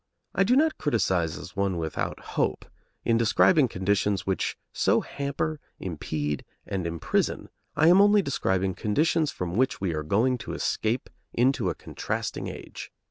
I 0.33 0.43
do 0.43 0.55
not 0.55 0.79
criticise 0.79 1.37
as 1.37 1.55
one 1.55 1.77
without 1.77 2.19
hope; 2.33 2.65
in 3.05 3.19
describing 3.19 3.67
conditions 3.67 4.25
which 4.25 4.57
so 4.73 5.01
hamper, 5.01 5.59
impede, 5.79 6.43
and 6.65 6.87
imprison, 6.87 7.49
I 7.75 7.87
am 7.89 8.01
only 8.01 8.23
describing 8.23 8.73
conditions 8.73 9.29
from 9.29 9.53
which 9.57 9.79
we 9.79 9.93
are 9.93 10.01
going 10.01 10.39
to 10.39 10.53
escape 10.53 11.11
into 11.35 11.69
a 11.69 11.75
contrasting 11.75 12.47
age. 12.47 12.91